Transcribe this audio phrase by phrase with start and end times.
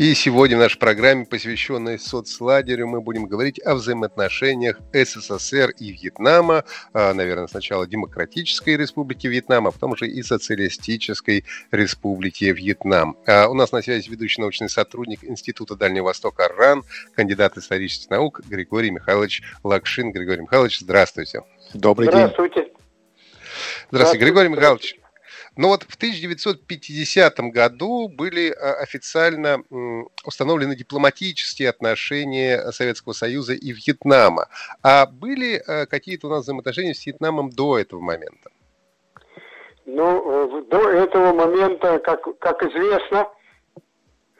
[0.00, 6.64] И сегодня в нашей программе, посвященной соцлагерю, мы будем говорить о взаимоотношениях СССР и Вьетнама,
[6.94, 13.14] а, наверное, сначала Демократической Республики Вьетнам, а потом уже и Социалистической Республики Вьетнам.
[13.26, 16.82] А у нас на связи ведущий научный сотрудник Института Дальнего Востока РАН,
[17.14, 20.12] кандидат исторических наук Григорий Михайлович Лакшин.
[20.12, 21.42] Григорий Михайлович, здравствуйте.
[21.74, 22.54] Добрый здравствуйте.
[22.54, 22.64] день.
[22.64, 22.80] Здравствуйте.
[23.90, 24.99] Здравствуйте, Григорий Михайлович.
[25.60, 29.62] Но вот в 1950 году были а, официально
[30.24, 34.48] установлены дипломатические отношения Советского Союза и Вьетнама.
[34.82, 38.48] А были а, какие-то у нас взаимоотношения с Вьетнамом до этого момента?
[39.84, 43.28] Ну, э, до этого момента, как, как известно,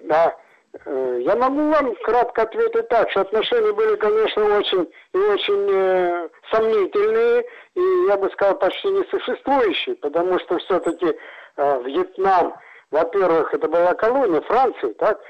[0.02, 5.69] да, э, я могу вам кратко ответить так, что отношения были, конечно, очень и очень
[5.69, 11.17] э, сомнительные, и я бы сказал, почти несуществующие, потому что все-таки
[11.57, 12.55] э, Вьетнам,
[12.93, 15.21] во-первых, это была колония Франции, так,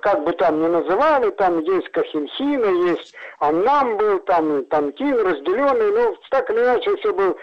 [0.00, 6.16] как бы там ни называли, там есть Кахинхина, есть Аннам был, там Танкин разделенный, ну,
[6.30, 7.36] так или иначе, все был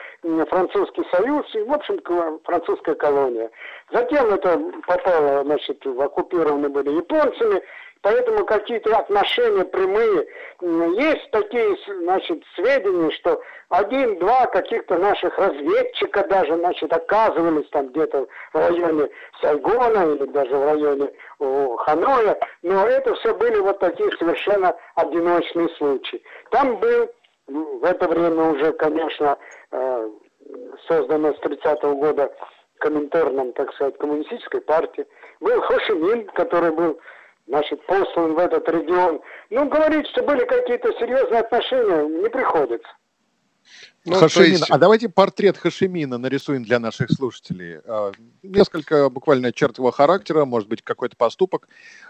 [0.48, 2.00] французский союз, и, в общем,
[2.44, 3.52] французская колония.
[3.92, 7.62] Затем это попало, значит, в оккупированные были японцами,
[8.02, 10.28] Поэтому какие-то отношения прямые.
[11.00, 13.40] Есть такие, значит, сведения, что
[13.70, 19.08] один-два каких-то наших разведчика даже, значит, оказывались там где-то в районе
[19.40, 21.12] Сайгона или даже в районе
[21.78, 22.40] Ханоя.
[22.64, 26.24] Но это все были вот такие совершенно одиночные случаи.
[26.50, 27.08] Там был
[27.48, 29.38] в это время уже, конечно,
[29.72, 30.10] э,
[30.88, 32.34] создано с 30-го года
[32.82, 35.06] Коминтерном, так сказать, коммунистической партии.
[35.40, 37.00] Был Хошимин, который был
[37.48, 39.22] значит, послан в этот регион.
[39.50, 42.90] Ну, говорить, что были какие-то серьезные отношения, не приходится.
[44.06, 44.52] Ну, Хашимин.
[44.52, 44.72] Есть...
[44.72, 47.80] А давайте портрет Хашимина нарисуем для наших слушателей.
[47.86, 51.68] А, несколько буквально черт его характера, может быть, какой-то поступок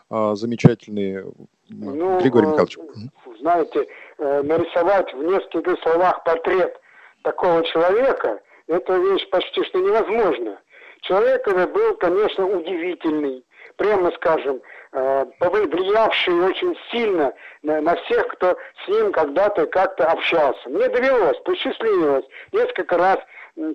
[0.10, 1.26] а, замечательный.
[1.68, 2.78] Ну, Григорий э, Михайлович.
[3.40, 3.88] Знаете,
[4.18, 6.80] э, нарисовать в нескольких словах портрет
[7.24, 8.40] такого человека,
[8.72, 10.60] это вещь почти что невозможно.
[11.02, 13.44] Человек был, конечно, удивительный,
[13.76, 14.62] прямо скажем,
[14.94, 17.34] Э, повлиявший очень сильно
[17.64, 20.70] на, на всех, кто с ним когда-то как-то общался.
[20.70, 23.18] Мне довелось, посчастливилось несколько раз,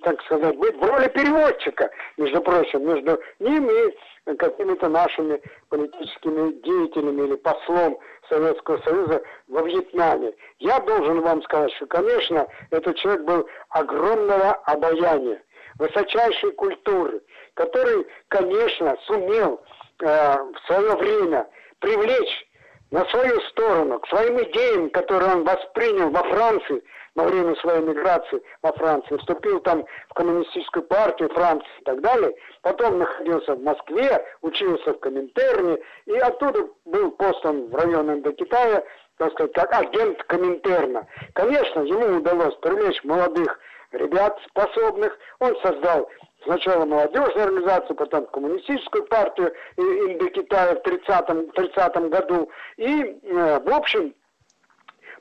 [0.02, 5.40] так сказать, быть в роли переводчика, между прочим, между ним и какими-то нашими
[5.70, 7.98] политическими деятелями или послом
[8.28, 10.32] Советского Союза во Вьетнаме.
[10.58, 15.42] Я должен вам сказать, что, конечно, этот человек был огромного обаяния,
[15.78, 17.22] высочайшей культуры,
[17.54, 19.60] который, конечно, сумел
[20.00, 21.46] Э, в свое время
[21.78, 22.46] привлечь
[22.90, 26.84] на свою сторону, к своим идеям, которые он воспринял во Франции,
[27.16, 32.34] во время своей миграции во Франции, вступил там в коммунистическую партию Франции и так далее,
[32.62, 38.84] потом находился в Москве, учился в Коминтерне, и оттуда был послан в район Индокитая,
[39.16, 41.06] так сказать, как агент Коминтерна.
[41.32, 43.58] Конечно, ему удалось привлечь молодых
[43.92, 46.08] ребят способных, он создал
[46.44, 52.48] Сначала молодежную организацию, потом коммунистическую партию Индокитая в 30 30 году.
[52.76, 54.14] И, э, в общем,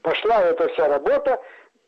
[0.03, 1.41] пошла эта вся работа.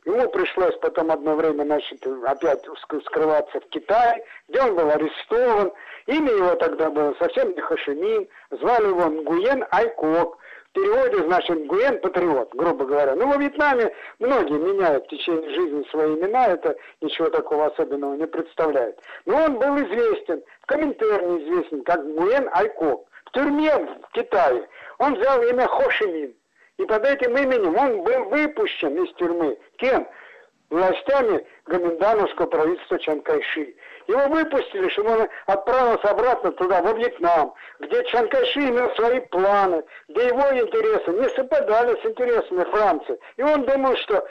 [0.07, 2.63] Ему пришлось потом одно время, значит, опять
[3.05, 5.73] скрываться в Китае, где он был арестован.
[6.05, 10.39] Имя его тогда было совсем не Хашимин, звали его Нгуен Айкок
[10.77, 13.15] переводе, значит, Гуэн патриот, грубо говоря.
[13.15, 18.27] Ну, во Вьетнаме многие меняют в течение жизни свои имена, это ничего такого особенного не
[18.27, 18.99] представляет.
[19.25, 23.07] Но он был известен, в Коминтерне известен, как Гуэн Айкок.
[23.25, 24.67] В тюрьме в Китае
[24.99, 26.33] он взял имя Хошимин.
[26.77, 29.57] И под этим именем он был выпущен из тюрьмы.
[29.77, 30.07] Кем?
[30.69, 33.73] Властями гоминдановского правительства Чанкайши.
[34.07, 40.27] Его выпустили, чтобы он отправился обратно туда, во Вьетнам, где Чанкайши имел свои планы, где
[40.27, 43.17] его интересы не совпадали с интересами Франции.
[43.37, 44.27] И он думал, что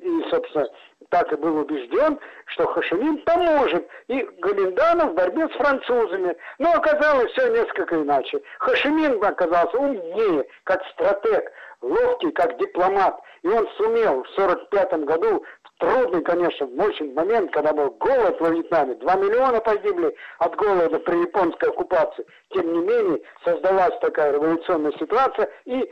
[0.00, 0.68] и, собственно,
[1.10, 6.36] так и был убежден, что Хашимин поможет и Галиндану в борьбе с французами.
[6.58, 8.40] Но оказалось все несколько иначе.
[8.58, 11.50] Хашимин оказался умнее, как стратег,
[11.80, 13.20] ловкий, как дипломат.
[13.42, 15.44] И он сумел в 1945 году
[15.78, 18.96] Трудный, конечно, очень момент, когда был голод во Вьетнаме.
[18.96, 22.26] Два миллиона погибли от голода при японской оккупации.
[22.50, 25.88] Тем не менее, создалась такая революционная ситуация, и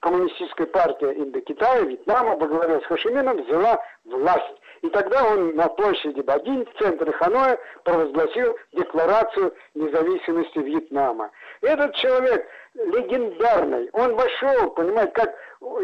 [0.00, 4.60] коммунистическая партия Индокитая, Вьетнама во главе с Хошимином взяла власть.
[4.82, 11.30] И тогда он на площади Бадин в центре Ханоя провозгласил декларацию независимости Вьетнама.
[11.64, 15.34] Этот человек легендарный, он вошел, понимаете, как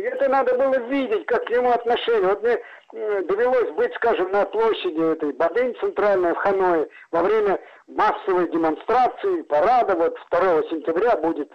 [0.03, 2.29] это надо было видеть, как к нему отношение.
[2.29, 8.51] Вот мне довелось быть, скажем, на площади этой Бадын центральной в Ханое во время массовой
[8.51, 11.51] демонстрации, парада, вот 2 сентября будет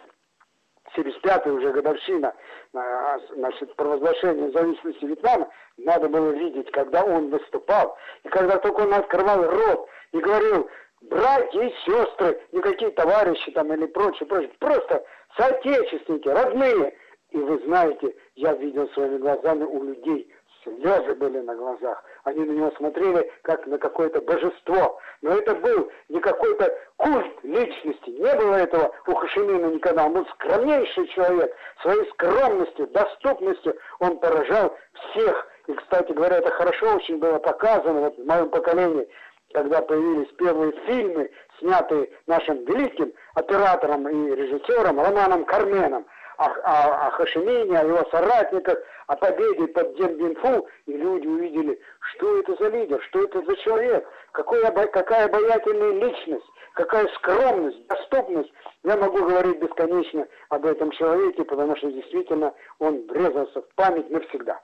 [0.95, 2.33] 75-я уже годовщина
[2.73, 8.93] а, значит, провозглашения независимости Вьетнама, надо было видеть, когда он выступал, и когда только он
[8.93, 10.69] открывал рот и говорил,
[11.01, 15.03] братья и сестры, никакие товарищи там или прочее, прочее, просто
[15.37, 16.97] соотечественники, родные.
[17.31, 20.31] И вы знаете, я видел своими глазами у людей
[20.65, 22.03] слезы были на глазах.
[22.23, 24.99] Они на него смотрели, как на какое-то божество.
[25.21, 28.09] Но это был не какой-то культ личности.
[28.09, 30.05] Не было этого у Хашимина никогда.
[30.05, 31.55] Он был скромнейший человек.
[31.81, 35.47] Своей скромностью, доступностью он поражал всех.
[35.67, 39.07] И, кстати говоря, это хорошо очень было показано вот в моем поколении,
[39.55, 46.05] когда появились первые фильмы, снятые нашим великим оператором и режиссером Романом Карменом
[46.37, 51.79] о, о, о Хашимине, о его соратниках, о победе под Дембинфу, и люди увидели,
[52.11, 58.51] что это за лидер, что это за человек, какой, какая обаятельная личность, какая скромность, доступность.
[58.83, 64.59] Я могу говорить бесконечно об этом человеке, потому что действительно он врезался в память навсегда.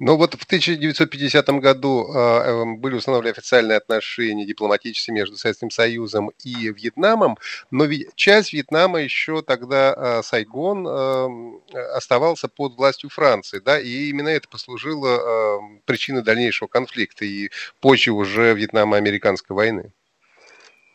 [0.00, 6.70] Но вот в 1950 году э, были установлены официальные отношения дипломатические между Советским Союзом и
[6.70, 7.36] Вьетнамом,
[7.70, 14.28] но часть Вьетнама еще тогда, э, Сайгон, э, оставался под властью Франции, да, и именно
[14.28, 17.50] это послужило причиной дальнейшего конфликта и
[17.80, 19.92] позже уже Вьетнамо-американской войны.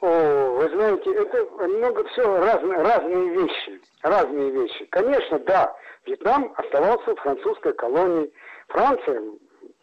[0.01, 4.86] О, вы знаете, это много все разные, разные вещи, разные вещи.
[4.89, 8.33] Конечно, да, Вьетнам оставался французской колонией.
[8.67, 9.21] Франция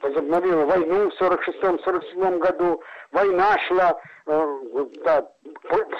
[0.01, 2.83] возобновила войну в 46-47 году.
[3.13, 4.57] Война шла, э,
[5.05, 5.29] да,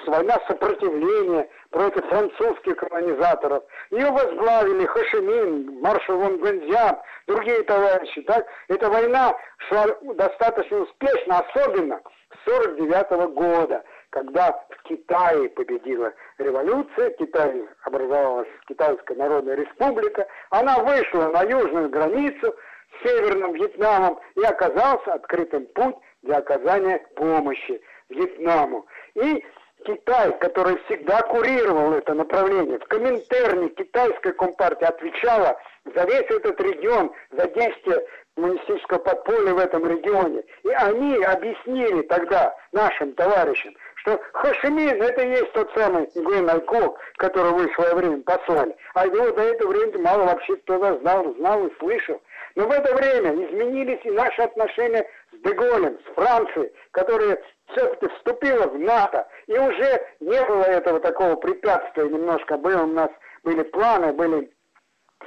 [0.07, 3.65] война сопротивления против французских колонизаторов.
[3.91, 8.23] Ее возглавили Хашимин, маршал Вон Гвензян, другие товарищи.
[8.23, 8.47] Так?
[8.69, 9.35] Эта война
[9.69, 12.01] шла достаточно успешно, особенно
[12.35, 20.79] с 49 -го года когда в Китае победила революция, Китай образовалась Китайская Народная Республика, она
[20.81, 22.55] вышла на южную границу
[22.93, 27.81] с Северным Вьетнамом и оказался открытым путь для оказания помощи
[28.11, 28.87] Вьетнаму.
[29.15, 29.43] И
[29.87, 37.13] Китай, который всегда курировал это направление, в Коминтерне китайская компартия отвечала за весь этот регион,
[37.31, 38.05] за действия
[38.35, 40.43] коммунистического подполья в этом регионе.
[40.65, 46.99] И они объяснили тогда нашим товарищам, что Хашимин это и есть тот самый Гуэн Айкок,
[47.17, 48.77] которого вы в свое время послали.
[48.95, 52.21] А его до этого времени мало вообще кто-то знал, знал и слышал.
[52.57, 58.67] Но в это время изменились и наши отношения с Деголем, с Францией, которая все-таки вступила
[58.67, 59.27] в НАТО.
[59.47, 62.57] И уже не было этого такого препятствия немножко.
[62.57, 63.11] Было у нас
[63.45, 64.51] были планы, были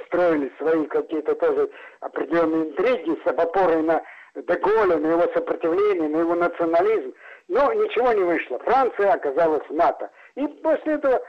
[0.06, 1.70] строили свои какие-то тоже
[2.00, 4.02] определенные интриги с опорой на
[4.42, 7.14] Деголя, на его сопротивление, на его национализм.
[7.48, 8.58] Но ничего не вышло.
[8.60, 10.10] Франция оказалась в НАТО.
[10.34, 11.20] И после этого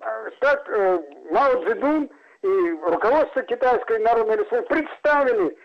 [0.00, 0.98] э, так э,
[1.30, 2.10] Мао Цзэдун
[2.42, 5.58] и руководство Китайской Народной Республики представили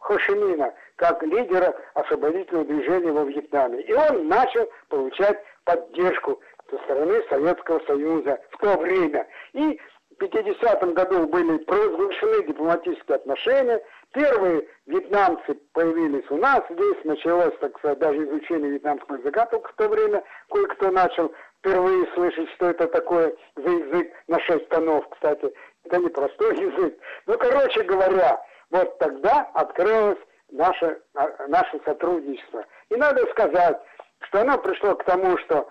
[0.00, 3.82] Хошимина как лидера освободительного движения во Вьетнаме.
[3.82, 9.26] И он начал получать поддержку со стороны Советского Союза в то время.
[9.52, 9.80] И
[10.12, 13.82] в 50 году были провозглашены дипломатические отношения.
[14.14, 16.62] Первые вьетнамцы появились у нас.
[16.70, 20.22] Здесь началось, так сказать, даже изучение вьетнамского языка только в то время.
[20.50, 25.52] Кое-кто начал впервые слышать, что это такое за язык на шесть тонов, кстати.
[25.84, 26.98] Это не простой язык.
[27.26, 28.40] Ну, короче говоря,
[28.70, 30.18] вот тогда открылось
[30.50, 32.64] наше, а, наше сотрудничество.
[32.90, 33.80] И надо сказать,
[34.20, 35.68] что оно пришло к тому, что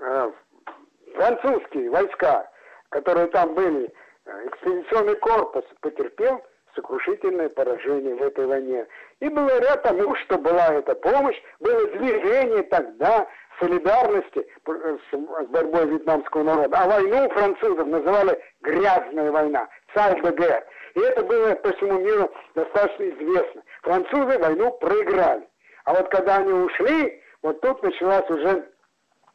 [0.00, 0.32] э,
[1.14, 2.48] французские войска
[2.92, 3.92] которые там были,
[4.24, 6.42] э, экспедиционный корпус потерпел
[7.02, 8.86] сокрушительное поражение в этой войне.
[9.20, 13.26] И благодаря тому, что была эта помощь, было движение тогда
[13.60, 16.78] солидарности э, с борьбой вьетнамского народа.
[16.78, 20.64] А войну французов называли «грязная война», «царь БГ».
[20.94, 23.62] И это было по всему миру достаточно известно.
[23.82, 25.48] Французы войну проиграли.
[25.84, 28.68] А вот когда они ушли, вот тут началась уже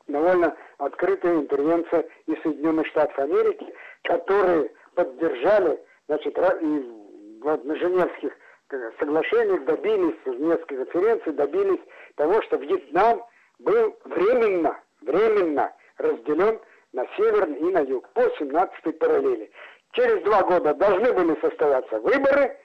[0.07, 7.06] довольно открытая интервенция из Соединенных Штатов Америки, которые поддержали, значит, и
[7.43, 8.33] на Женевских
[8.69, 11.81] э, соглашениях добились, в нескольких конференций добились
[12.15, 13.23] того, что Вьетнам
[13.59, 16.59] был временно, временно разделен
[16.93, 19.51] на север и на юг по 17 параллели.
[19.93, 22.57] через два года должны были состояться выборы,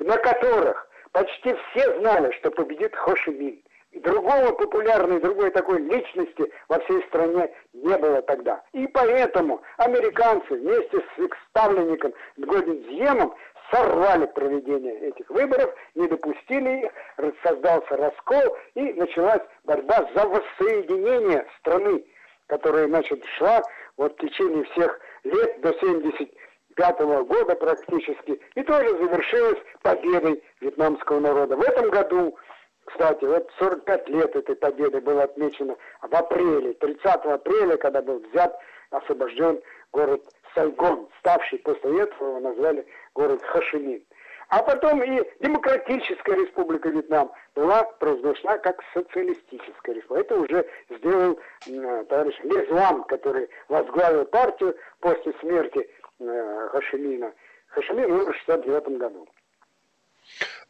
[0.00, 3.62] на которых почти все знали, что победит Хошимин.
[3.92, 8.62] Другого популярной, другой такой личности во всей стране не было тогда.
[8.72, 13.34] И поэтому американцы вместе с их ставленником Годин Зьемом
[13.70, 22.04] сорвали проведение этих выборов, не допустили их, создался раскол и началась борьба за воссоединение страны,
[22.46, 23.62] которая, значит, шла
[23.96, 31.20] вот в течение всех лет до 75 -го года практически, и тоже завершилась победой вьетнамского
[31.20, 31.56] народа.
[31.56, 32.36] В этом году,
[32.84, 38.56] кстати, вот 45 лет этой победы было отмечено в апреле, 30 апреля, когда был взят,
[38.90, 39.60] освобожден
[39.92, 40.22] город
[40.54, 44.02] Сайгон, ставший после этого его назвали город Хашимин.
[44.48, 50.20] А потом и Демократическая Республика Вьетнам была провозглашена как социалистическая республика.
[50.20, 55.88] Это уже сделал э, товарищ Лезван, который возглавил партию после смерти
[56.20, 57.32] э, Хашимина.
[57.68, 59.26] Хашимин умер в 69 году.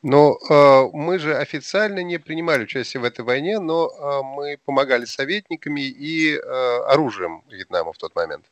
[0.03, 5.05] Но э, мы же официально не принимали участие в этой войне, но э, мы помогали
[5.05, 8.45] советниками и э, оружием Вьетнама в тот момент.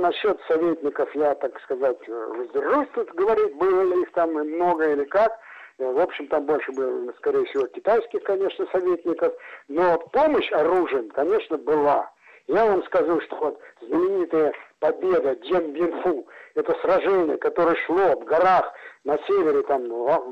[0.00, 5.38] Насчет советников я, так сказать, воздержусь тут говорить, было ли их там много или как.
[5.78, 9.34] В общем, там больше было, скорее всего, китайских, конечно, советников.
[9.68, 12.10] Но помощь оружием, конечно, была.
[12.46, 18.72] Я вам скажу, что вот знаменитая победа Джен Бинфу, это сражение, которое шло в горах
[19.04, 19.82] на севере там,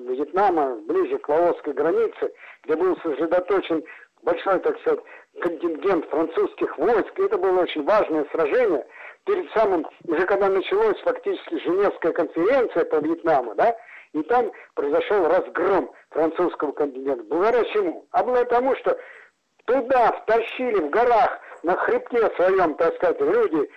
[0.07, 2.33] Вьетнама, ближе к лаосской границе,
[2.65, 3.85] где был сосредоточен
[4.23, 5.01] большой, так сказать,
[5.43, 7.19] контингент французских войск.
[7.19, 8.87] И это было очень важное сражение–
[9.29, 13.77] перед самым, уже когда началась фактически Женевская конференция по Вьетнаму, да,
[14.15, 17.23] и там произошел разгром французского континента.
[17.25, 18.07] Благодаря чему?
[18.11, 18.99] А благодаря тому, что
[19.67, 23.71] туда втащили в горах на хребте своем, так сказать, люди,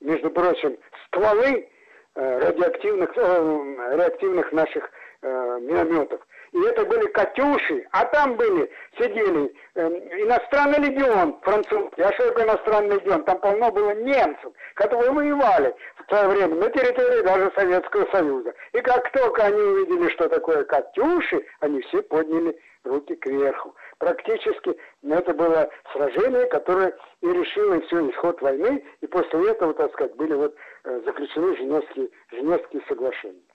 [0.00, 1.68] между прочим, стволы
[2.16, 4.90] э, радиоактивных, э, реактивных наших
[5.22, 6.20] э, минометов.
[6.52, 9.86] И это были «Катюши», а там были, сидели э,
[10.24, 12.02] иностранный легион французский.
[12.02, 13.24] А что иностранный легион?
[13.24, 18.52] Там полно было немцев, которые воевали в свое время на территории даже Советского Союза.
[18.72, 23.74] И как только они увидели, что такое «Катюши», они все подняли руки кверху.
[23.98, 30.16] Практически это было сражение, которое и решило все исход войны, и после этого, так сказать,
[30.16, 33.49] были вот э, заключены Женевские, Женевские соглашения.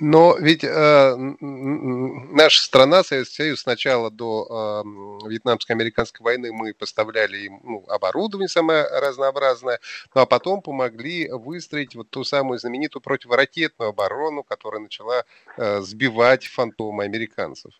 [0.00, 7.60] Но ведь э, наша страна, Советский Союз, сначала до э, Вьетнамско-американской войны мы поставляли им
[7.64, 9.80] ну, оборудование самое разнообразное,
[10.14, 15.24] ну а потом помогли выстроить вот ту самую знаменитую противоракетную оборону, которая начала
[15.56, 17.72] э, сбивать фантомы американцев.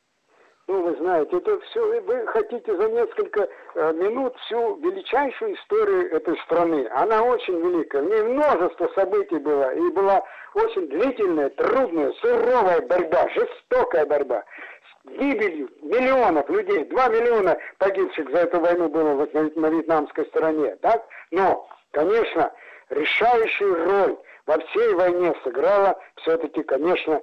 [0.68, 6.36] Ну, вы знаете, это все, вы хотите за несколько э, минут всю величайшую историю этой
[6.40, 6.86] страны.
[6.94, 8.02] Она очень великая.
[8.02, 9.72] В ней множество событий было.
[9.74, 10.22] И была
[10.52, 14.44] очень длительная, трудная, суровая борьба, жестокая борьба
[14.84, 16.84] с гибелью миллионов людей.
[16.84, 20.76] Два миллиона погибших за эту войну было на, на вьетнамской стороне.
[20.82, 21.02] Так?
[21.30, 22.52] Но, конечно,
[22.90, 27.22] решающую роль во всей войне сыграла все-таки, конечно,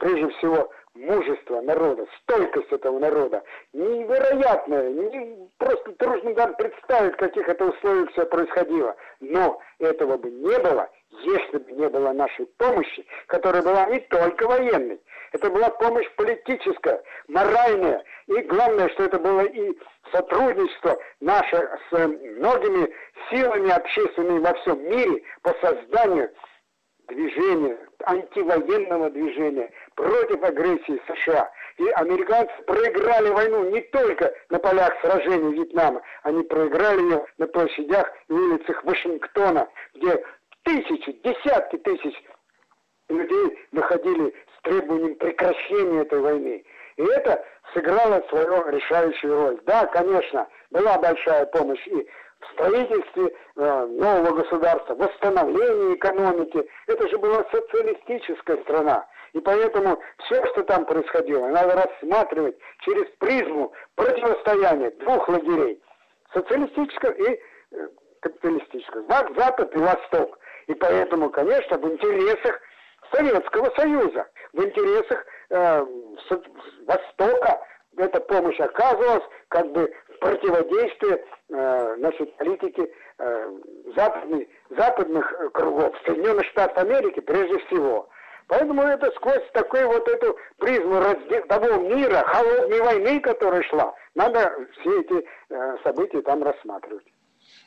[0.00, 7.48] прежде всего мужество народа, стойкость этого народа, невероятное, не, просто трудно даже представить, в каких
[7.48, 8.96] это условиях все происходило.
[9.20, 10.88] Но этого бы не было,
[11.22, 15.00] если бы не было нашей помощи, которая была не только военной,
[15.32, 19.76] это была помощь политическая, моральная, и главное, что это было и
[20.12, 22.92] сотрудничество наше с многими
[23.30, 26.30] силами общественными во всем мире по созданию
[27.08, 31.50] движения, антивоенного движения против агрессии США.
[31.78, 38.10] И американцы проиграли войну не только на полях сражений Вьетнама, они проиграли ее на площадях
[38.28, 40.22] и улицах Вашингтона, где
[40.62, 42.14] тысячи, десятки тысяч
[43.08, 46.64] людей выходили с требованием прекращения этой войны.
[46.96, 49.60] И это сыграло свою решающую роль.
[49.66, 52.06] Да, конечно, была большая помощь и
[52.52, 56.68] строительстве э, нового государства, восстановлении экономики.
[56.86, 59.06] Это же была социалистическая страна.
[59.32, 65.82] И поэтому все, что там происходило, надо рассматривать через призму противостояния двух лагерей.
[66.32, 67.40] Социалистического и
[67.72, 67.88] э,
[68.20, 69.04] капиталистического.
[69.36, 70.38] Запад и Восток.
[70.66, 72.60] И поэтому, конечно, в интересах
[73.12, 75.86] Советского Союза, в интересах э,
[76.86, 77.60] Востока
[77.96, 83.50] эта помощь оказывалась как бы в противодействии э, значит, политики э,
[83.96, 88.08] западных, западных кругов, Соединенных Штатов Америки прежде всего.
[88.46, 94.54] Поэтому это сквозь такую вот эту призму раздел, того мира, холодной войны, которая шла, надо
[94.80, 97.06] все эти э, события там рассматривать.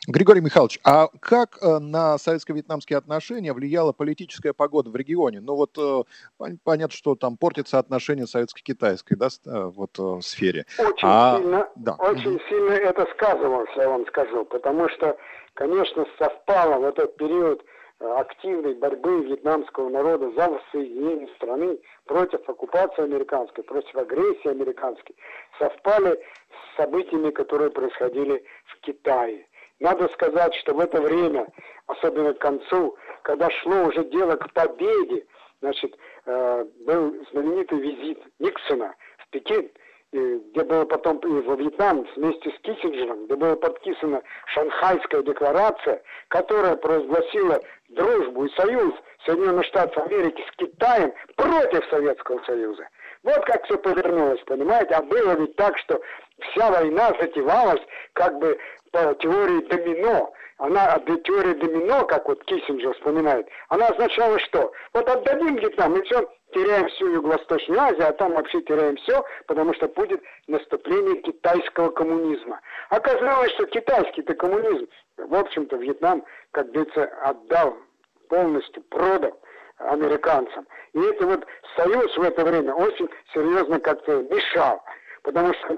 [0.10, 5.42] Григорий Михайлович, а как э, на советско-вьетнамские отношения влияла политическая погода в регионе?
[5.42, 10.66] Ну вот э, понятно, что там портятся отношения советско-китайской да, э, вот, в сфере.
[10.80, 11.96] Очень, а, сильно, да.
[12.00, 15.18] очень сильно это сказывалось, я вам скажу, потому что,
[15.56, 17.66] конечно, совпало в этот период
[18.00, 25.18] активной борьбы вьетнамского народа за воссоединение страны против оккупации американской, против агрессии американской,
[25.60, 29.48] совпали с событиями, которые происходили в Китае.
[29.80, 31.48] Надо сказать, что в это время,
[31.86, 35.26] особенно к концу, когда шло уже дело к победе,
[35.62, 39.70] значит, э, был знаменитый визит Никсона в Пекин,
[40.12, 46.78] где было потом и во Вьетнам вместе с Киссинджером, где была подписана Шанхайская декларация, которая
[46.78, 48.94] провозгласила дружбу и союз
[49.26, 52.88] Соединенных Штатов Америки с Китаем против Советского Союза.
[53.24, 54.96] Вот как все повернулось, понимаете?
[54.96, 56.02] А было ведь так, что
[56.40, 57.82] вся война затевалась
[58.14, 58.58] как бы
[58.92, 60.34] по теории домино.
[60.58, 64.72] Она, теория домино, как вот Киссинджер вспоминает, она означала что?
[64.94, 69.74] Вот отдадим Вьетнам, и все, теряем всю Юго-Восточную Азию, а там вообще теряем все, потому
[69.76, 72.60] что будет наступление китайского коммунизма.
[72.90, 77.78] Оказалось, что китайский-то коммунизм, в общем-то, Вьетнам, как говорится, отдал
[78.28, 79.40] полностью, продал
[79.78, 80.66] американцам.
[80.94, 84.84] И это вот союз в это время очень серьезно как-то мешал,
[85.22, 85.78] потому что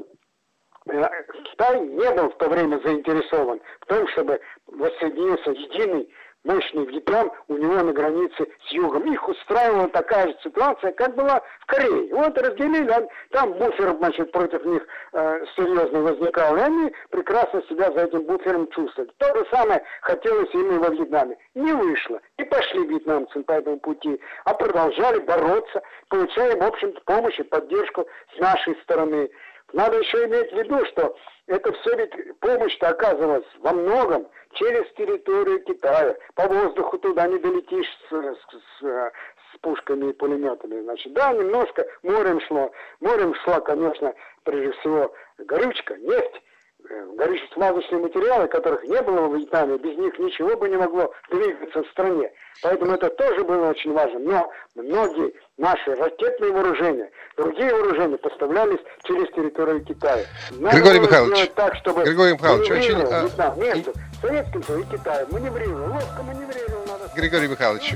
[0.85, 6.09] Китай не был в то время заинтересован в том, чтобы воссоединился единый
[6.43, 9.11] мощный Вьетнам у него на границе с югом.
[9.11, 12.13] Их устраивала такая же ситуация, как была в Корее.
[12.13, 17.91] Вот разделили, а там буфер, значит, против них э, серьезно возникал, и они прекрасно себя
[17.91, 19.11] за этим буфером чувствовали.
[19.17, 21.37] То же самое хотелось им и во Вьетнаме.
[21.55, 22.19] Не вышло.
[22.37, 28.07] И пошли вьетнамцы по этому пути, а продолжали бороться, получая, в общем-то, помощь и поддержку
[28.35, 29.29] с нашей стороны.
[29.73, 31.15] Надо еще иметь в виду, что
[31.47, 36.15] это все ведь помощь-то оказывалась во многом через территорию Китая.
[36.35, 38.37] По воздуху туда не долетишь с, с,
[38.79, 40.81] с, с пушками и пулеметами.
[40.81, 42.71] Значит, да, немножко морем шло.
[42.99, 46.41] Морем шла, конечно, прежде всего горючка, нефть.
[46.89, 51.87] Горюче-смазочные материалы, которых не было в Вьетнаме, без них ничего бы не могло двигаться в
[51.89, 52.31] стране.
[52.63, 54.19] Поэтому это тоже было очень важно.
[54.19, 60.25] Но многие наши ракетные вооружения, другие вооружения поставлялись через территорию Китая.
[60.51, 62.97] Надо Григорий Михайлович, так, чтобы Григорий Михайлович, очень...
[62.97, 66.85] Вьетнам между Советским Союзом и Китаем маневрировал, ловко маневрировал.
[66.87, 67.11] Надо...
[67.15, 67.93] Григорий Михайлович,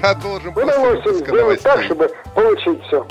[0.00, 1.64] продолжим после выпуска новостей.
[1.64, 3.06] так, чтобы получить все.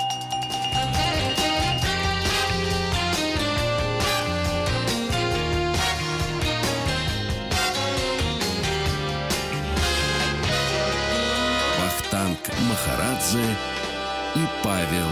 [13.27, 13.39] Махарадзе
[14.35, 15.07] и Павел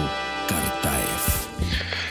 [0.47, 1.47] Картаев.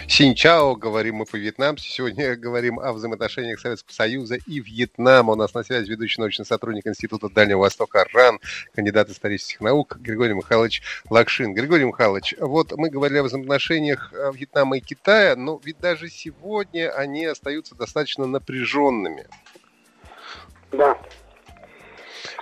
[0.07, 1.89] Синчао, говорим мы по-вьетнамски.
[1.89, 5.33] Сегодня говорим о взаимоотношениях Советского Союза и Вьетнама.
[5.33, 8.41] У нас на связи ведущий научный сотрудник Института Дальнего Востока РАН,
[8.75, 11.55] кандидат исторических наук Григорий Михайлович Лакшин.
[11.55, 16.91] Григорий Михайлович, вот мы говорили о взаимоотношениях э, Вьетнама и Китая, но ведь даже сегодня
[16.91, 19.27] они остаются достаточно напряженными.
[20.73, 20.99] Да,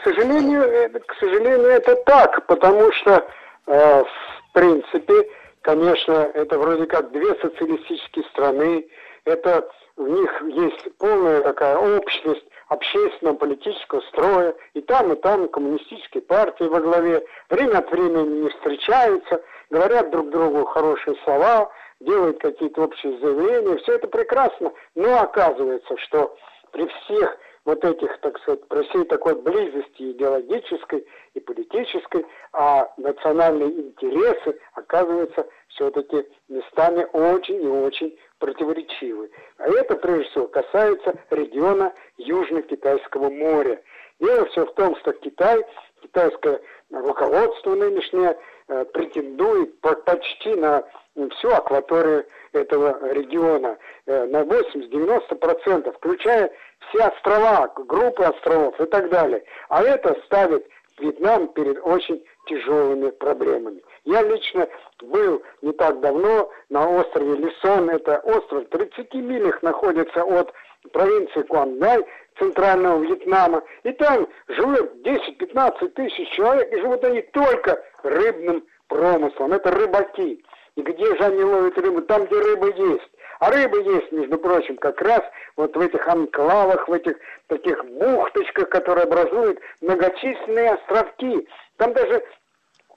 [0.03, 3.23] к сожалению, это, к сожалению, это так, потому что, э,
[3.67, 5.29] в принципе,
[5.63, 8.87] конечно, это вроде как две социалистические страны,
[9.25, 16.23] это в них есть полная такая общность общественного политического строя, и там, и там коммунистические
[16.23, 21.71] партии во главе, время от времени не встречаются, говорят друг другу хорошие слова,
[22.01, 26.35] делают какие-то общие заявления, все это прекрасно, но оказывается, что
[26.73, 34.59] при всех вот этих, так сказать, всей такой близости идеологической и политической, а национальные интересы
[34.75, 39.31] оказываются все-таки местами очень и очень противоречивы.
[39.59, 43.81] А это, прежде всего, касается региона Южно-Китайского моря.
[44.19, 45.65] Дело все в том, что Китай,
[46.03, 50.85] китайское руководство нынешнее, претендует почти на
[51.31, 56.51] всю акваторию этого региона э, на 80-90%, включая
[56.89, 59.45] все острова, группы островов и так далее.
[59.69, 60.67] А это ставит
[60.99, 63.83] Вьетнам перед очень тяжелыми проблемами.
[64.05, 64.69] Я лично
[65.01, 67.89] был не так давно на острове Лисон.
[67.91, 70.53] Это остров в 30 милях находится от
[70.93, 72.05] провинции Куандай,
[72.39, 73.63] центрального Вьетнама.
[73.83, 79.53] И там живет 10-15 тысяч человек, и живут они только рыбным промыслом.
[79.53, 80.45] Это рыбаки.
[80.77, 82.03] И где же они ловят рыбу?
[82.03, 83.11] Там, где рыба есть.
[83.41, 85.21] А рыба есть, между прочим, как раз
[85.57, 87.17] вот в этих анклавах, в этих
[87.49, 91.49] таких бухточках, которые образуют многочисленные островки.
[91.77, 92.23] Там даже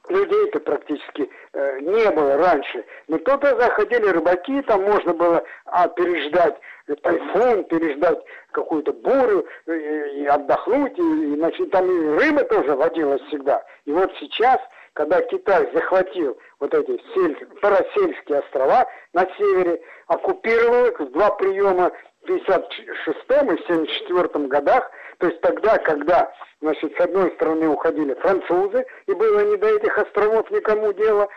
[0.10, 2.86] людей-то практически э, не было раньше.
[3.08, 6.56] Но туда заходили рыбаки, там можно было а, переждать
[7.02, 8.20] тайфун, переждать
[8.52, 13.64] какую-то бурю, и, э, и отдохнуть, и, значит, там и рыба тоже водилась всегда.
[13.86, 14.60] И вот сейчас,
[14.94, 21.92] когда Китай захватил вот эти сель, Парасельские острова на севере, оккупировал их в два приема
[22.22, 28.86] в 56 и 74 годах, то есть тогда, когда, значит, с одной стороны уходили французы,
[29.08, 31.28] и было не до этих островов никому дела,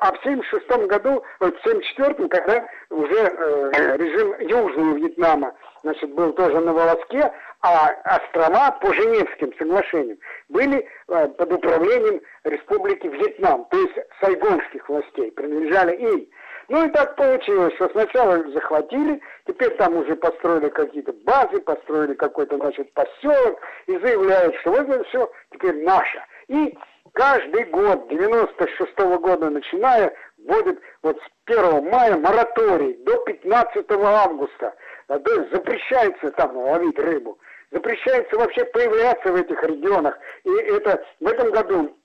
[0.00, 6.60] а в 76 году, в 74 когда уже э, режим Южного Вьетнама, значит, был тоже
[6.60, 10.18] на волоске, а острова по Женевским соглашениям
[10.48, 16.26] были э, под управлением Республики Вьетнам, то есть сайгонских властей, принадлежали им.
[16.68, 22.56] Ну и так получилось, что сначала захватили, теперь там уже построили какие-то базы, построили какой-то,
[22.56, 26.20] значит, поселок и заявляют, что вот это все теперь наше.
[26.48, 26.76] И
[27.16, 34.74] каждый год, 96 -го года начиная, вводит вот с 1 мая мораторий до 15 августа.
[35.08, 37.38] А то есть запрещается там ловить рыбу.
[37.70, 40.18] Запрещается вообще появляться в этих регионах.
[40.44, 41.96] И это в этом году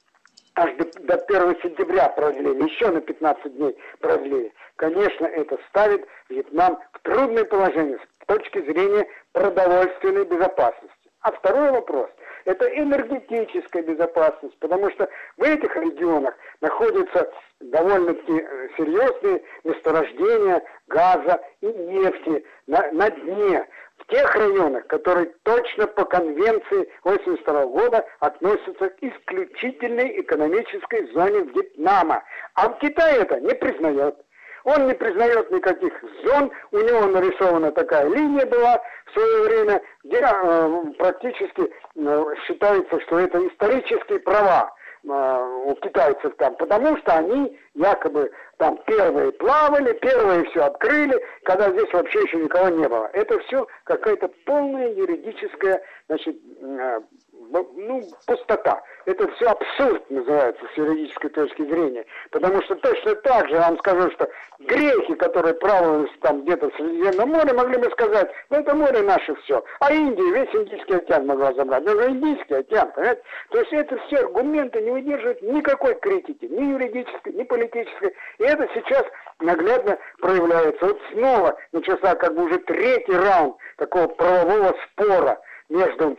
[0.56, 4.54] аж до, до 1 сентября продлили, еще на 15 дней продлили.
[4.78, 10.96] Конечно, это ставит Вьетнам в трудное положение с точки зрения продовольственной безопасности.
[11.22, 12.10] А второй вопрос–
[12.46, 21.68] это энергетическая безопасность, потому что в этих регионах находятся довольно-таки э, серьезные месторождения газа и
[21.68, 28.98] нефти на, на дне в тех районах, которые точно по конвенции 1982 года относятся к
[29.02, 32.24] исключительной экономической зоне Вьетнама.
[32.56, 34.16] А в Китае это не признает.
[34.64, 35.94] Он не признает никаких
[36.24, 43.00] зон, у него нарисована такая линия была в свое время, где э, практически э, считается,
[43.02, 49.94] что это исторические права э, у китайцев там, потому что они якобы там первые плавали,
[49.94, 53.10] первые все открыли, когда здесь вообще еще никого не было.
[53.14, 57.00] Это все какая-то полная юридическая, значит, э,
[57.50, 58.82] ну, пустота.
[59.06, 62.06] Это все абсурд называется с юридической точки зрения.
[62.32, 66.76] Потому что точно так же я вам скажу, что греки, которые плавались там где-то в
[66.76, 69.64] Средиземном море, могли бы сказать, ну это море наше все.
[69.80, 71.84] А Индия, весь Индийский океан могла забрать.
[71.84, 73.22] Ну, Индийский океан, понимаете?
[73.50, 78.16] То есть это все аргументы не выдерживают никакой критики, ни юридической, ни политической.
[78.38, 79.06] И это сейчас
[79.40, 80.86] наглядно проявляется.
[80.86, 86.18] Вот снова начался как бы уже третий раунд такого правового спора между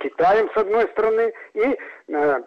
[0.00, 1.78] Китаем, с одной стороны, и
[2.08, 2.42] э,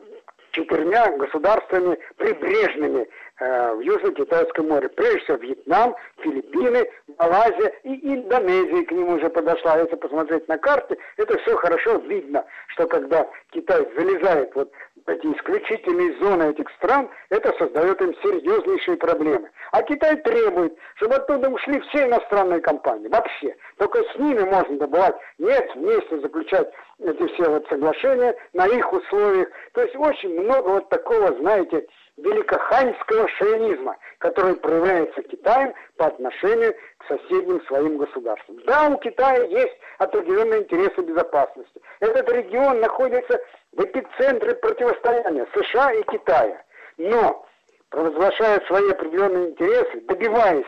[0.55, 3.07] четырьмя государствами прибрежными
[3.39, 4.89] э, в Южно-Китайском море.
[4.89, 9.77] Прежде всего Вьетнам, Филиппины, Малайзия и Индонезия к ним уже подошла.
[9.79, 14.71] Если посмотреть на карте, это все хорошо видно, что когда Китай залезает вот
[15.07, 19.49] эти исключительные зоны этих стран, это создает им серьезнейшие проблемы.
[19.71, 23.55] А Китай требует, чтобы оттуда ушли все иностранные компании, вообще.
[23.77, 29.49] Только с ними можно добывать нефть, вместе заключать эти все вот соглашения на их условиях.
[29.73, 31.85] То есть очень много вот такого, знаете,
[32.17, 38.57] великоханьского шовинизма, который проявляется Китаем по отношению к соседним своим государствам.
[38.65, 41.81] Да, у Китая есть определенные интересы безопасности.
[41.99, 43.39] Этот регион находится
[43.73, 46.63] в эпицентре противостояния США и Китая.
[46.97, 47.45] Но,
[47.89, 50.65] провозглашая свои определенные интересы, добиваясь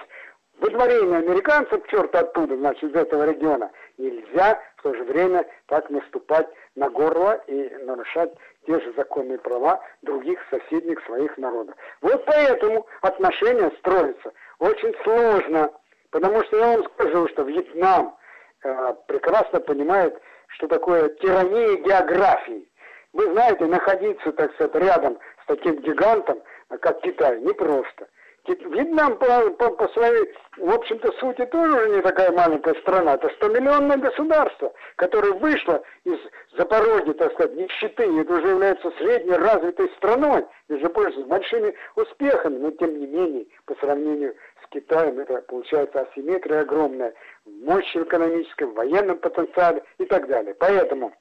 [0.60, 6.89] выдворения американцев, черт оттуда, значит, из этого региона, нельзя то же время так наступать на
[6.89, 8.34] горло и нарушать
[8.65, 11.76] те же законные права других соседних своих народов.
[12.02, 15.71] Вот поэтому отношения строятся очень сложно,
[16.12, 18.15] потому что я вам скажу, что Вьетнам
[18.63, 22.69] э, прекрасно понимает, что такое тирания географии.
[23.12, 26.41] Вы знаете, находиться, так сказать, рядом с таким гигантом,
[26.80, 28.08] как Китай, непросто.
[28.47, 33.15] Вьетнам по, по, по своей, в общем-то, сути тоже уже не такая маленькая страна.
[33.15, 36.17] Это 100-миллионное государство, которое вышло из
[36.57, 38.05] Запорожья, так сказать, нищеты.
[38.05, 42.57] И это уже является средней развитой страной, между прочим, с большими успехами.
[42.57, 47.13] Но, тем не менее, по сравнению с Китаем, это получается асимметрия огромная.
[47.45, 50.55] Мощь экономической, в военном потенциале и так далее.
[50.55, 51.13] Поэтому,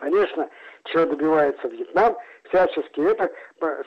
[0.00, 0.48] конечно,
[0.86, 2.16] чего добивается Вьетнам–
[2.48, 3.30] всячески, это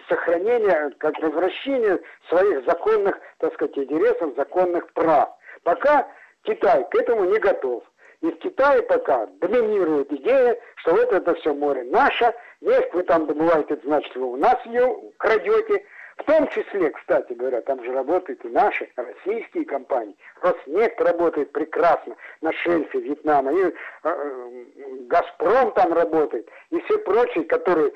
[0.08, 5.30] сохранение, как возвращение своих законных, так сказать, интересов, законных прав.
[5.64, 6.08] Пока
[6.44, 7.84] Китай к этому не готов.
[8.22, 13.28] И в Китае пока доминирует идея, что вот это все море наше, нефть вы там
[13.28, 15.86] добываете, значит, вы у нас ее крадете.
[16.20, 20.16] В том числе, кстати говоря, там же работают и наши российские компании.
[20.42, 23.72] Роснефть работает прекрасно на шельфе Вьетнама, и э,
[24.04, 24.64] э,
[25.08, 27.92] Газпром там работает, и все прочие, которые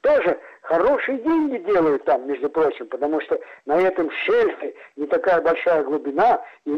[0.00, 5.84] тоже хорошие деньги делают там, между прочим, потому что на этом шельфе не такая большая
[5.84, 6.70] глубина, и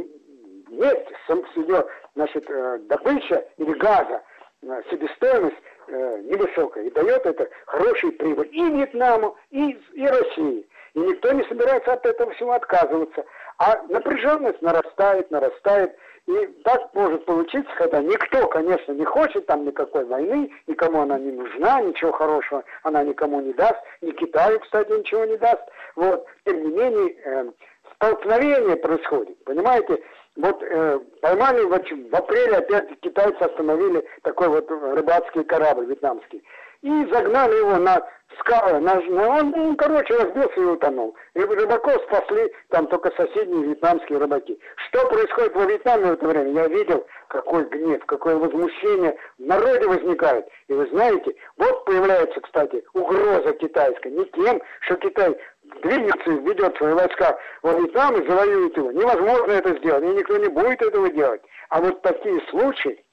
[0.71, 1.09] нефть,
[1.57, 4.23] ее, значит, э, добыча или газа,
[4.63, 5.57] э, себестоимость
[5.89, 10.67] э, невысокая, и дает это хороший прибыль и Вьетнаму, и, и России.
[10.95, 13.25] И никто не собирается от этого всего отказываться.
[13.59, 15.97] А напряженность нарастает, нарастает,
[16.27, 21.33] и так может получиться, когда никто, конечно, не хочет там никакой войны, никому она не
[21.33, 25.63] нужна, ничего хорошего она никому не даст, ни Китаю, кстати, ничего не даст.
[25.97, 27.51] Вот, тем не менее, э,
[27.95, 30.03] столкновение происходит, понимаете?
[30.39, 36.45] Вот э, поймали в, в апреле опять китайцы остановили такой вот рыбацкий корабль вьетнамский
[36.83, 38.07] и загнали его на
[38.39, 41.17] скалы, на, на, он, ну, короче, разбился и утонул.
[41.35, 44.59] И рыбаков спасли там только соседние вьетнамские рыбаки.
[44.89, 46.53] Что происходит во Вьетнаме в это время?
[46.53, 50.47] Я видел, какой гнев, какое возмущение в народе возникает.
[50.69, 54.11] И вы знаете, вот появляется, кстати, угроза китайская.
[54.11, 55.37] Не тем, что Китай
[55.83, 58.93] двинется и ведет свои войска во Вьетнам и завоюет его.
[58.93, 61.43] Невозможно это сделать, и никто не будет этого делать.
[61.71, 63.05] А вот такие случаи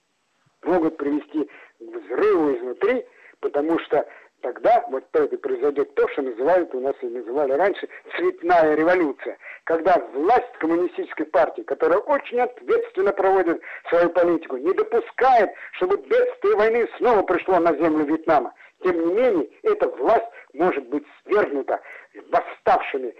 [0.64, 3.06] могут привести к взрыву изнутри,
[3.40, 4.06] потому что
[4.42, 9.38] тогда вот это произойдет то, что называют, у нас и называли раньше, цветная революция.
[9.64, 16.88] Когда власть коммунистической партии, которая очень ответственно проводит свою политику, не допускает, чтобы бедствие войны
[16.98, 18.54] снова пришло на землю Вьетнама.
[18.84, 21.82] Тем не менее, эта власть может быть свергнута
[22.30, 23.14] восставшими,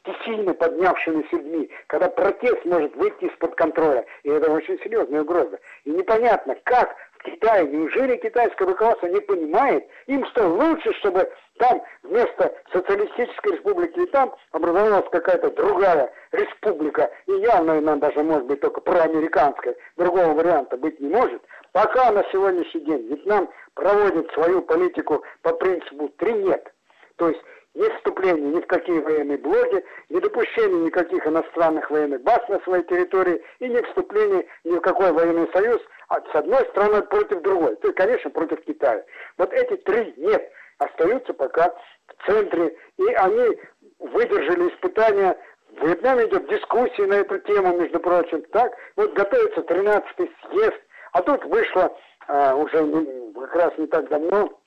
[0.00, 4.04] стихийно поднявшимися людьми, когда протест может выйти из-под контроля.
[4.24, 5.58] И это очень серьезная угроза.
[5.84, 7.66] И непонятно, как Китае.
[7.66, 9.86] Неужели китайское руководство не понимает?
[10.06, 17.32] Им что, лучше, чтобы там вместо социалистической республики и там образовалась какая-то другая республика, и
[17.32, 21.42] явно она даже может быть только проамериканская, другого варианта быть не может.
[21.72, 26.72] Пока на сегодняшний день Вьетнам проводит свою политику по принципу «три нет».
[27.16, 27.40] То есть
[27.74, 32.84] ни вступления ни в какие военные блоки, ни допущения никаких иностранных военных баз на своей
[32.84, 35.80] территории и ни вступления ни в какой военный союз,
[36.10, 39.02] с одной стороны против другой, то есть, конечно, против Китая.
[39.38, 41.74] Вот эти три нет, остаются пока
[42.06, 43.58] в центре, и они
[43.98, 45.36] выдержали испытания
[45.70, 48.42] в Вьетнаме идет дискуссия на эту тему, между прочим.
[48.52, 50.80] Так, вот готовится 13-й съезд,
[51.12, 51.96] а тут вышла
[52.28, 54.58] а, уже не, как раз не так давно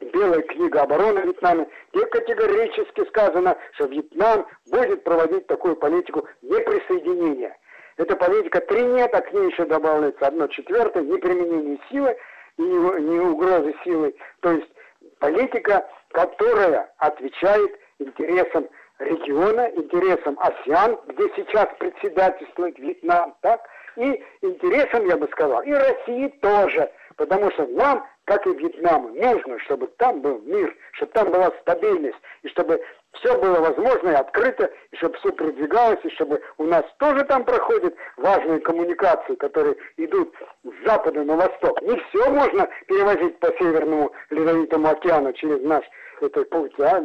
[0.00, 7.56] Белая книга обороны Вьетнама, где категорически сказано, что Вьетнам будет проводить такую политику неприсоединения.
[7.96, 12.16] Эта политика три нет, а к ней еще добавляется одно четвертое, неприменение силы
[12.56, 14.16] и не угрозы силой.
[14.40, 14.70] То есть
[15.18, 23.60] политика, которая отвечает интересам региона, интересам АСИАН, где сейчас председательствует Вьетнам, так,
[23.96, 29.08] и интересам, я бы сказал, и России тоже, потому что нам как и Вьетнаму.
[29.08, 32.80] Нужно, чтобы там был мир, чтобы там была стабильность, и чтобы
[33.14, 37.44] все было возможно и открыто, и чтобы все продвигалось, и чтобы у нас тоже там
[37.44, 41.82] проходят важные коммуникации, которые идут с запада на восток.
[41.82, 45.84] Не все можно перевозить по Северному Ледовитому океану через наш
[46.20, 47.02] этот путь, а,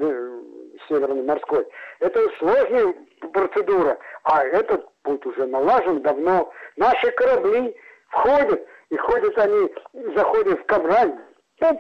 [0.88, 1.66] Северный морской.
[2.02, 2.94] Это сложная
[3.34, 6.54] процедура, а этот путь уже налажен давно.
[6.76, 7.76] Наши корабли
[8.10, 9.74] входят и ходят они,
[10.16, 11.20] заходят в Камрань,
[11.60, 11.80] по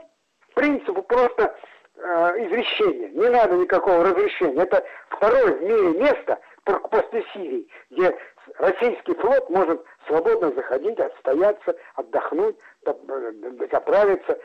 [0.55, 1.55] принципу просто
[1.95, 3.09] э, извещения.
[3.09, 4.63] Не надо никакого разрешения.
[4.63, 8.17] Это второе в мире место после Сирии, где
[8.57, 12.93] российский флот может свободно заходить, отстояться, отдохнуть, э,
[13.71, 14.39] заправиться,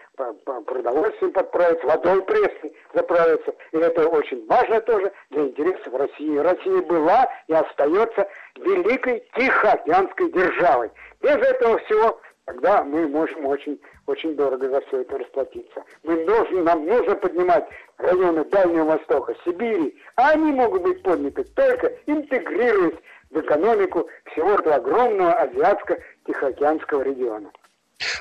[0.67, 3.55] продовольствием подправиться, водой пресной заправиться.
[3.73, 6.39] И это очень важно тоже для интересов России.
[6.39, 10.91] Россия была и остается великой Тихоокеанской державой.
[11.21, 15.85] Без этого всего тогда мы можем очень, очень дорого за все это расплатиться.
[16.03, 21.93] Мы должны, нам нужно поднимать районы Дальнего Востока, Сибири, а они могут быть подняты только
[22.07, 22.99] интегрируясь
[23.31, 27.51] в экономику всего этого огромного азиатско-тихоокеанского региона.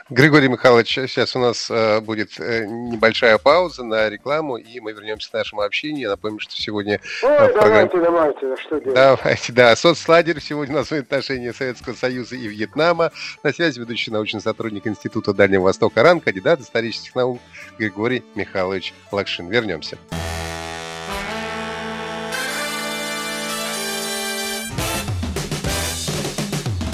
[0.10, 5.30] Григорий Михайлович, сейчас у нас э, будет э, небольшая пауза на рекламу, и мы вернемся
[5.30, 6.02] к нашему общению.
[6.02, 7.00] Я напомню, что сегодня...
[7.24, 7.90] Ой, э, программе...
[7.92, 8.96] давайте, давайте, что делать?
[8.96, 9.76] Давайте, да.
[9.76, 13.12] Соцлагерь сегодня у нас в отношении Советского Союза и Вьетнама.
[13.44, 17.40] На связи ведущий научный сотрудник Института Дальнего Востока РАН, кандидат исторических наук
[17.78, 19.50] Григорий Михайлович Лакшин.
[19.50, 19.98] Вернемся.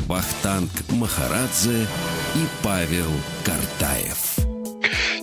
[0.08, 1.88] Вахтанг Махарадзе
[2.36, 3.10] и Павел
[3.45, 4.36] Картаев.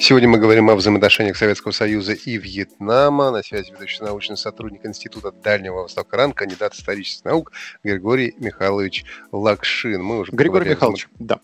[0.01, 3.31] Сегодня мы говорим о взаимоотношениях Советского Союза и Вьетнама.
[3.31, 7.53] На связи ведущий научный сотрудник Института Дальнего Востока РАН, кандидат исторических наук
[7.85, 10.03] Григорий Михайлович Лакшин.
[10.03, 11.41] Мы уже Григорий Михайлович, да.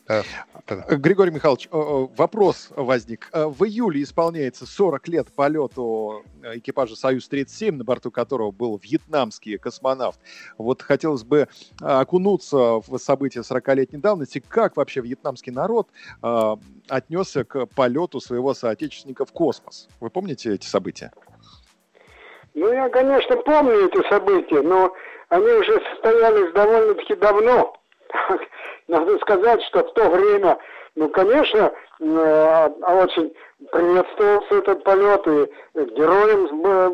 [0.68, 0.96] Да.
[0.96, 3.30] Григорий Михайлович, вопрос возник.
[3.32, 10.20] В июле исполняется 40 лет полету экипажа «Союз-37», на борту которого был вьетнамский космонавт.
[10.56, 11.48] Вот хотелось бы
[11.80, 14.42] окунуться в события 40-летней давности.
[14.46, 15.88] Как вообще вьетнамский народ
[16.88, 19.88] отнесся к полету своего соотечественника в космос?
[20.00, 21.12] Вы помните эти события?
[22.54, 24.92] Ну, я, конечно, помню эти события, но
[25.28, 27.74] они уже состоялись довольно-таки давно.
[28.88, 30.58] Надо сказать, что в то время,
[30.94, 31.70] ну, конечно,
[32.00, 33.34] э, очень
[33.70, 36.46] приветствовался этот полет, и героем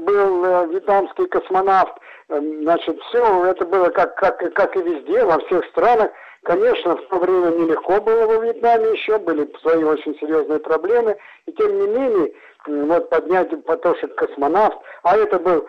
[0.04, 1.96] был э, вьетнамский космонавт.
[2.30, 6.11] Э, значит, все это было как, как, как и везде, во всех странах.
[6.42, 11.52] Конечно, в то время нелегко было во Вьетнаме еще, были свои очень серьезные проблемы, и
[11.52, 12.33] тем не менее,
[12.66, 15.66] вот поднять потошек космонавт, а это был,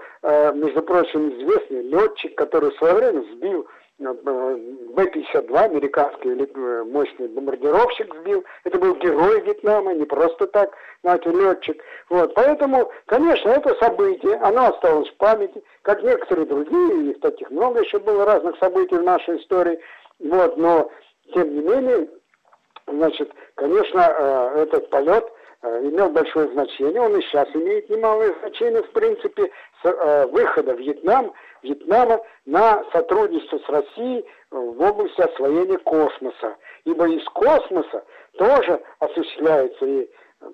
[0.56, 3.66] между прочим, известный летчик, который в свое время сбил
[3.98, 8.44] Б-52, американский э, мощный бомбардировщик сбил.
[8.66, 11.82] Это был герой Вьетнама, не просто так, знаете, летчик.
[12.10, 17.82] Вот, поэтому, конечно, это событие, оно осталось в памяти, как некоторые другие, их таких много
[17.82, 19.80] еще было разных событий в нашей истории.
[20.20, 20.92] Вот, но,
[21.34, 22.10] тем не менее,
[22.88, 25.26] значит, конечно, э, этот полет
[25.62, 29.50] э, имел большое значение, он и сейчас имеет немалое значение, в принципе,
[29.84, 31.32] выхода в Вьетнам
[31.66, 36.56] Вьетнама на сотрудничество с Россией в области освоения космоса.
[36.86, 38.04] Ибо из космоса
[38.38, 40.10] тоже осуществляется и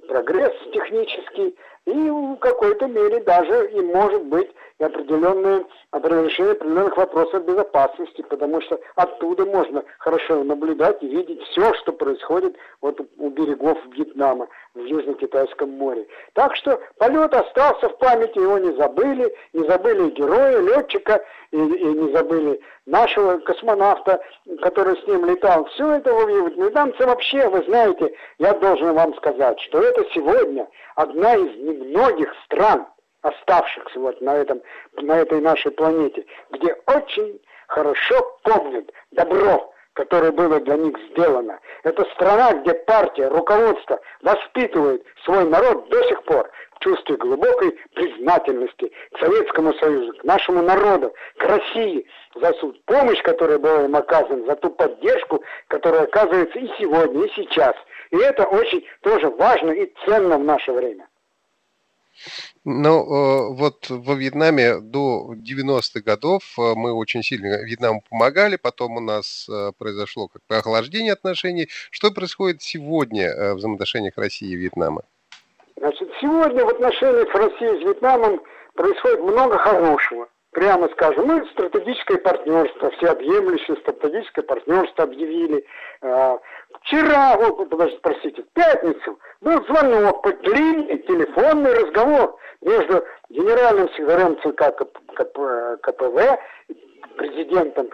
[0.08, 7.46] прогресс технический, и в какой-то мере даже и может быть и определенное решение определенных вопросов
[7.46, 13.78] безопасности, потому что оттуда можно хорошо наблюдать и видеть все, что происходит вот у берегов
[13.92, 16.08] Вьетнама в Южно-Китайском море.
[16.34, 21.86] Так что полет остался в памяти, его не забыли, не забыли героя, летчика, и, и
[21.86, 24.22] не забыли нашего космонавта,
[24.62, 25.66] который с ним летал.
[25.66, 26.12] Все это.
[26.12, 32.88] Вьетнамцы вообще, вы знаете, я должен вам сказать, что это сегодня одна из немногих стран,
[33.22, 34.62] оставшихся вот на, этом,
[34.94, 41.60] на этой нашей планете, где очень хорошо помнят добро, которое было для них сделано.
[41.84, 48.92] Это страна, где партия, руководство воспитывает свой народ до сих пор в чувстве глубокой признательности
[49.14, 54.46] к Советскому Союзу, к нашему народу, к России за ту помощь, которая была им оказана,
[54.46, 57.76] за ту поддержку, которая оказывается и сегодня, и сейчас.
[58.12, 61.08] И это очень тоже важно и ценно в наше время.
[62.66, 68.98] Ну, э, вот во Вьетнаме до 90-х годов э, мы очень сильно Вьетнаму помогали, потом
[68.98, 71.70] у нас э, произошло как бы охлаждение отношений.
[71.90, 75.02] Что происходит сегодня в взаимоотношениях России и Вьетнама?
[75.78, 78.42] Значит, сегодня в отношениях России с Вьетнамом
[78.76, 80.28] происходит много хорошего
[80.62, 85.66] прямо скажем, ну, стратегическое партнерство, всеобъемлющее стратегическое партнерство объявили.
[86.04, 86.38] А,
[86.82, 94.78] вчера, вот, подождите, простите, в пятницу был звонок, длинный телефонный разговор между генеральным секретарем ЦК
[95.82, 96.40] КПВ,
[97.18, 97.90] президентом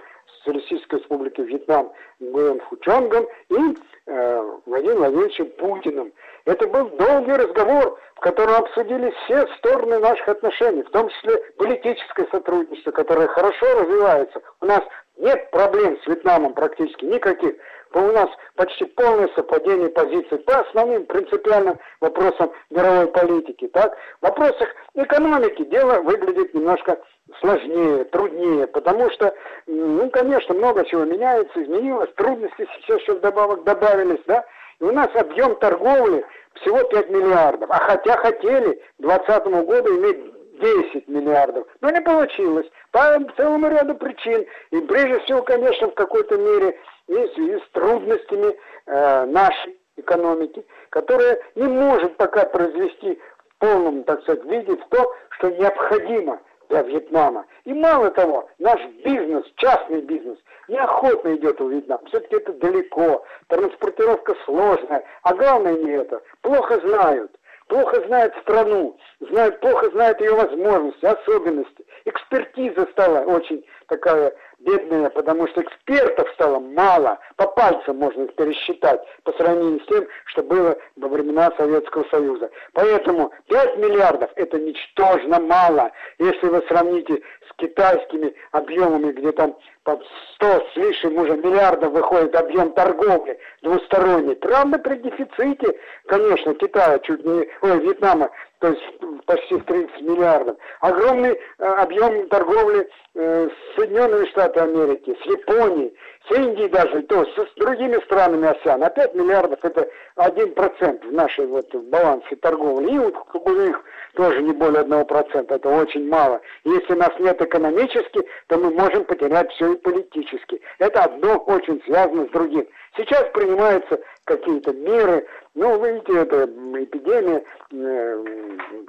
[0.47, 6.13] Социалистической Республики Вьетнам Nguyen Фучонгом и э, Владимиром Владимировичем Путиным.
[6.45, 12.27] Это был долгий разговор, в котором обсудили все стороны наших отношений, в том числе политическое
[12.31, 14.41] сотрудничество, которое хорошо развивается.
[14.61, 14.81] У нас
[15.17, 17.55] нет проблем с Вьетнамом практически никаких.
[17.93, 23.67] У нас почти полное совпадение позиций по основным принципиальным вопросам мировой политики.
[23.69, 23.97] Так?
[24.21, 26.99] В вопросах экономики дело выглядит немножко
[27.39, 29.33] сложнее, труднее, потому что,
[29.65, 34.45] ну, конечно, много чего меняется, изменилось, трудности сейчас еще вдобавок добавились, да,
[34.79, 36.25] и у нас объем торговли
[36.61, 37.69] всего 5 миллиардов.
[37.71, 41.67] А хотя хотели к 2020 году иметь 10 миллиардов.
[41.81, 42.67] Но не получилось.
[42.91, 44.45] По целому ряду причин.
[44.71, 50.65] И прежде всего, конечно, в какой-то мере и в связи с трудностями э, нашей экономики,
[50.89, 56.81] которая не может пока произвести в полном, так сказать, виде в то, что необходимо для
[56.83, 57.45] Вьетнама.
[57.65, 61.99] И мало того, наш бизнес, частный бизнес, неохотно идет в Вьетнам.
[62.07, 65.03] Все-таки это далеко, транспортировка сложная.
[65.23, 66.21] А главное не это.
[66.41, 67.31] Плохо знают.
[67.67, 71.85] Плохо знают страну, знают, плохо знают ее возможности, особенности.
[72.05, 79.01] Экспертиза стала очень такая бедная, потому что экспертов стало мало, по пальцам можно их пересчитать
[79.23, 82.49] по сравнению с тем, что было во времена Советского Союза.
[82.73, 89.55] Поэтому 5 миллиардов это ничтожно мало, если вы сравните с китайскими объемами, где там
[89.87, 90.03] под
[90.35, 94.35] 100 с лишним уже миллиардов выходит объем торговли двусторонний.
[94.35, 98.29] Правда, при дефиците, конечно, Китая чуть не, ой, Вьетнама,
[98.59, 98.81] то есть
[99.25, 100.57] почти в 30 миллиардов.
[100.81, 105.95] Огромный э, объем торговли э, с Соединенными Штатами Америки, с Японией,
[106.27, 108.83] с Индией даже, то есть с другими странами АСЕАН.
[108.83, 112.91] А 5 миллиардов это 1% в нашей вот балансе торговли.
[112.91, 113.81] И вот у них
[114.17, 116.41] тоже не более 1%, это очень мало.
[116.63, 120.59] Если нас нет экономически, то мы можем потерять все и политически.
[120.79, 122.67] Это одно очень связано с другим.
[122.97, 128.23] Сейчас принимаются какие-то меры, ну, видите, это эпидемия э,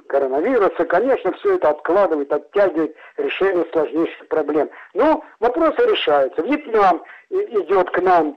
[0.07, 4.69] коронавируса, конечно, все это откладывает, оттягивает решение сложнейших проблем.
[4.95, 6.41] Но вопросы решаются.
[6.41, 8.35] Вьетнам идет к нам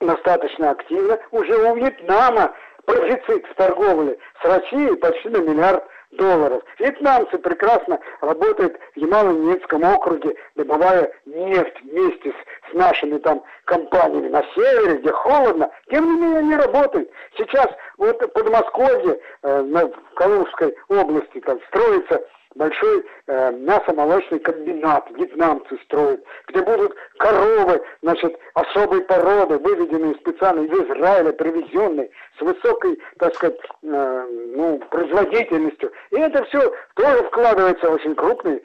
[0.00, 1.18] достаточно активно.
[1.32, 2.54] Уже у Вьетнама
[2.86, 6.62] профицит в торговле с Россией почти на миллиард долларов.
[6.78, 14.42] Вьетнамцы прекрасно работают в Ямало-Ненецком округе, добывая нефть вместе с, с нашими там компаниями на
[14.54, 15.70] севере, где холодно.
[15.90, 17.10] Тем не менее они работают.
[17.36, 22.20] Сейчас вот в Подмосковье, э, в Калужской области, там строится
[22.54, 30.72] большой э, мясомолочный комбинат, вьетнамцы строят, где будут коровы, значит, особой породы, выведенные специально из
[30.72, 34.26] Израиля, привезенные, с высокой, так сказать, э,
[34.56, 35.92] ну, производительностью.
[36.10, 38.60] И это все тоже вкладывается очень крупные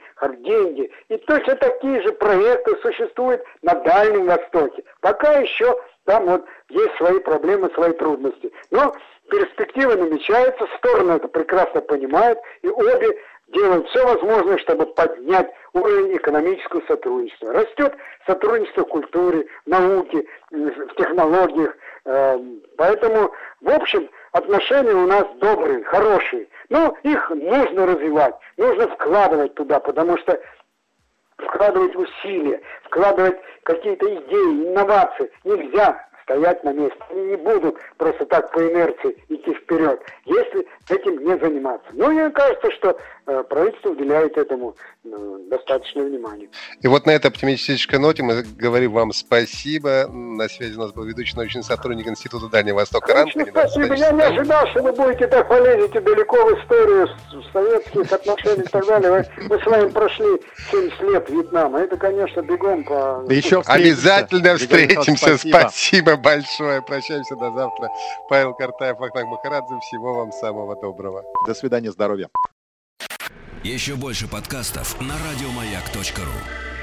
[0.45, 0.91] деньги.
[1.09, 4.83] И точно такие же проекты существуют на Дальнем Востоке.
[5.01, 5.75] Пока еще
[6.05, 8.51] там вот есть свои проблемы, свои трудности.
[8.71, 8.93] Но
[9.30, 13.17] перспективы намечаются, стороны это прекрасно понимают, и обе
[13.47, 17.53] делают все возможное, чтобы поднять уровень экономического сотрудничества.
[17.53, 17.95] Растет
[18.26, 21.76] сотрудничество в культуре, науке, в технологиях.
[22.05, 26.47] Эм, поэтому, в общем, отношения у нас добрые, хорошие.
[26.69, 30.39] Но их нужно развивать, нужно вкладывать туда, потому что
[31.38, 36.97] вкладывать усилия, вкладывать какие-то идеи, инновации нельзя стоять на месте.
[37.09, 41.88] Они не будут просто так по инерции идти вперед, если этим не заниматься.
[41.93, 42.97] Но мне кажется, что
[43.28, 46.49] э, правительство уделяет этому э, достаточно внимания.
[46.82, 50.07] И вот на этой оптимистической ноте мы говорим вам спасибо.
[50.07, 53.30] На связи у нас был ведущий научный сотрудник Института Дальнего Востока РАН.
[53.30, 53.93] Спасибо.
[53.93, 57.07] Я не ожидал, что вы будете так полезете далеко в историю
[57.53, 59.26] советских отношений и так далее.
[59.47, 61.80] Мы с вами прошли 70 лет Вьетнама.
[61.80, 63.26] Это, конечно, бегом по...
[63.30, 65.38] Еще Обязательно встретимся.
[65.38, 65.59] Спасибо.
[65.59, 66.82] спасибо большое.
[66.82, 67.89] Прощаемся до завтра.
[68.30, 69.80] Павел Картаев, Ахтанг Махарадзе.
[69.80, 71.24] Всего вам самого доброго.
[71.47, 72.30] До свидания, здоровья.
[73.63, 76.74] Еще больше подкастов на радиомаяк.ру